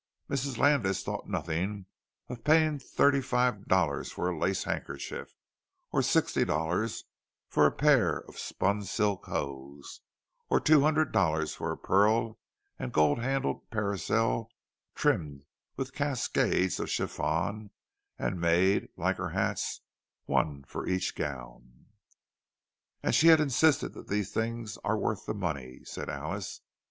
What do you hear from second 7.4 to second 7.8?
for a